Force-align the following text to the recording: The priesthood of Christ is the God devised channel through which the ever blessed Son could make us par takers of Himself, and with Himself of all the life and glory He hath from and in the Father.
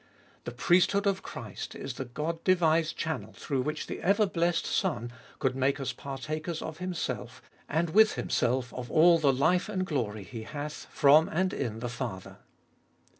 The 0.45 0.51
priesthood 0.51 1.05
of 1.05 1.21
Christ 1.21 1.75
is 1.75 1.93
the 1.93 2.05
God 2.05 2.43
devised 2.43 2.97
channel 2.97 3.33
through 3.33 3.61
which 3.61 3.85
the 3.85 4.01
ever 4.01 4.25
blessed 4.25 4.65
Son 4.65 5.13
could 5.37 5.55
make 5.55 5.79
us 5.79 5.93
par 5.93 6.17
takers 6.17 6.59
of 6.63 6.79
Himself, 6.79 7.39
and 7.69 7.91
with 7.91 8.13
Himself 8.13 8.73
of 8.73 8.89
all 8.89 9.19
the 9.19 9.31
life 9.31 9.69
and 9.69 9.85
glory 9.85 10.23
He 10.23 10.41
hath 10.41 10.87
from 10.89 11.29
and 11.29 11.53
in 11.53 11.81
the 11.81 11.87
Father. 11.89 12.39